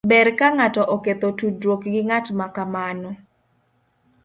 Ber 0.09 0.27
ka 0.39 0.47
ng'ato 0.57 0.81
oketho 0.95 1.27
tudruok 1.39 1.81
gi 1.91 2.01
ng'at 2.07 2.27
ma 2.37 2.47
kamano. 2.55 3.11